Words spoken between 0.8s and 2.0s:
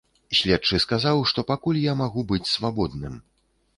сказаў, што пакуль я